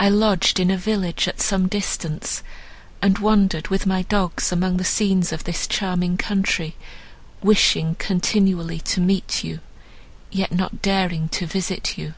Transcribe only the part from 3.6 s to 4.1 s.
with my